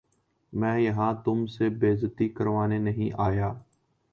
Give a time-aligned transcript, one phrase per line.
[0.53, 3.51] میں یہاں تم سے بے عزتی کروانے نہیں آیا